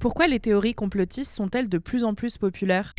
[0.00, 2.92] Pourquoi les théories complotistes sont-elles de plus en plus populaires?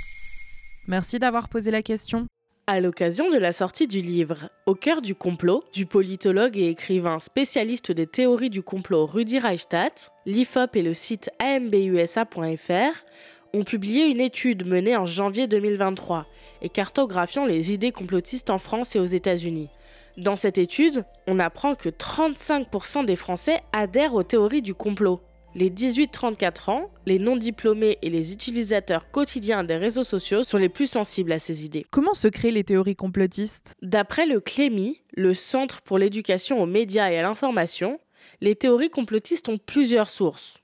[0.89, 2.27] Merci d'avoir posé la question.
[2.67, 7.19] À l'occasion de la sortie du livre Au cœur du complot du politologue et écrivain
[7.19, 13.05] spécialiste des théories du complot Rudi Reichstadt, l'IFOP et le site ambusa.fr
[13.53, 16.25] ont publié une étude menée en janvier 2023
[16.61, 19.69] et cartographiant les idées complotistes en France et aux États-Unis.
[20.17, 25.21] Dans cette étude, on apprend que 35% des Français adhèrent aux théories du complot.
[25.59, 30.87] Les 18-34 ans, les non-diplômés et les utilisateurs quotidiens des réseaux sociaux sont les plus
[30.87, 31.85] sensibles à ces idées.
[31.91, 33.75] Comment se créent les théories complotistes?
[33.81, 37.99] D'après le CLEMI, le Centre pour l'éducation aux médias et à l'information,
[38.39, 40.59] les théories complotistes ont plusieurs sources.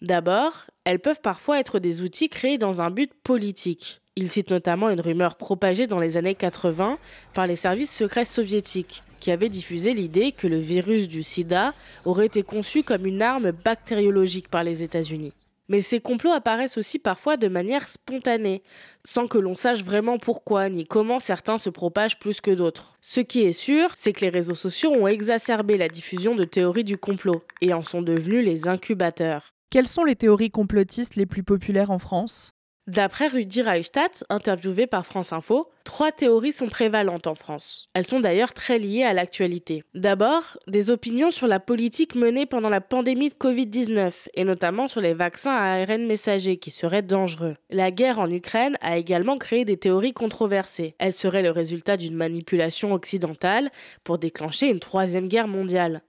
[0.00, 4.00] D'abord, elles peuvent parfois être des outils créés dans un but politique.
[4.20, 6.98] Il cite notamment une rumeur propagée dans les années 80
[7.34, 11.72] par les services secrets soviétiques qui avait diffusé l'idée que le virus du sida
[12.04, 15.32] aurait été conçu comme une arme bactériologique par les États-Unis.
[15.70, 18.62] Mais ces complots apparaissent aussi parfois de manière spontanée,
[19.06, 22.98] sans que l'on sache vraiment pourquoi ni comment certains se propagent plus que d'autres.
[23.00, 26.84] Ce qui est sûr, c'est que les réseaux sociaux ont exacerbé la diffusion de théories
[26.84, 29.54] du complot et en sont devenus les incubateurs.
[29.70, 32.49] Quelles sont les théories complotistes les plus populaires en France?
[32.90, 37.88] D'après Rudi Reichstadt, interviewé par France Info, trois théories sont prévalentes en France.
[37.94, 39.84] Elles sont d'ailleurs très liées à l'actualité.
[39.94, 45.00] D'abord, des opinions sur la politique menée pendant la pandémie de Covid-19, et notamment sur
[45.00, 47.54] les vaccins à ARN messager qui seraient dangereux.
[47.70, 50.96] La guerre en Ukraine a également créé des théories controversées.
[50.98, 53.70] Elles seraient le résultat d'une manipulation occidentale
[54.02, 56.02] pour déclencher une troisième guerre mondiale.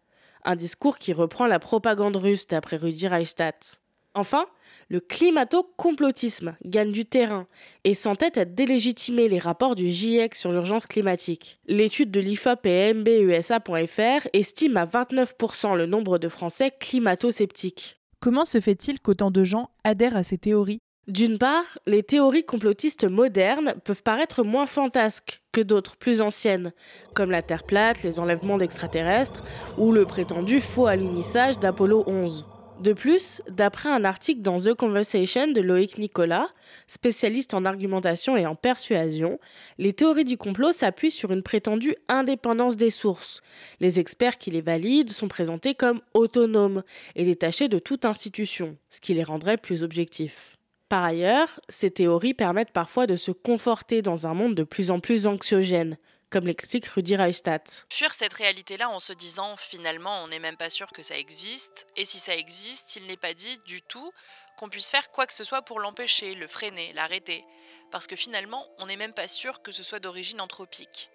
[0.43, 3.80] Un discours qui reprend la propagande russe d'après Rudi Reichstadt.
[4.13, 4.45] Enfin,
[4.89, 7.47] le climato-complotisme gagne du terrain
[7.85, 11.59] et s'entête à délégitimer les rapports du GIEC sur l'urgence climatique.
[11.67, 18.01] L'étude de l'IFOP et MBUSA.fr estime à 29% le nombre de Français climato-sceptiques.
[18.19, 20.81] Comment se fait-il qu'autant de gens adhèrent à ces théories?
[21.07, 26.73] D'une part, les théories complotistes modernes peuvent paraître moins fantasques que d'autres plus anciennes,
[27.15, 29.41] comme la Terre plate, les enlèvements d'extraterrestres
[29.77, 32.45] ou le prétendu faux alunissage d'Apollo 11.
[32.81, 36.49] De plus, d'après un article dans The Conversation de Loïc Nicolas,
[36.87, 39.39] spécialiste en argumentation et en persuasion,
[39.77, 43.43] les théories du complot s'appuient sur une prétendue indépendance des sources.
[43.81, 46.81] Les experts qui les valident sont présentés comme autonomes
[47.15, 50.57] et détachés de toute institution, ce qui les rendrait plus objectifs.
[50.89, 54.99] Par ailleurs, ces théories permettent parfois de se conforter dans un monde de plus en
[54.99, 55.97] plus anxiogène,
[56.31, 57.85] comme l'explique Rudi Reichstadt.
[57.91, 61.85] Fuir cette réalité-là en se disant finalement on n'est même pas sûr que ça existe,
[61.97, 64.11] et si ça existe, il n'est pas dit du tout
[64.57, 67.43] qu'on puisse faire quoi que ce soit pour l'empêcher, le freiner, l'arrêter,
[67.91, 71.09] parce que finalement on n'est même pas sûr que ce soit d'origine anthropique.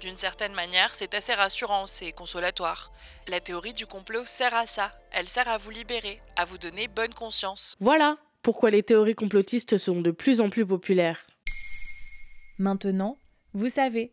[0.00, 2.90] D'une certaine manière, c'est assez rassurant, c'est consolatoire.
[3.28, 6.88] La théorie du complot sert à ça, elle sert à vous libérer, à vous donner
[6.88, 7.76] bonne conscience.
[7.80, 11.26] Voilà pourquoi les théories complotistes sont de plus en plus populaires.
[12.58, 13.18] Maintenant,
[13.52, 14.12] vous savez.